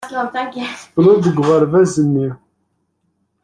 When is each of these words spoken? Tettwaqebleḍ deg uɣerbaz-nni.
Tettwaqebleḍ 0.09 1.17
deg 1.25 1.37
uɣerbaz-nni. 1.41 2.29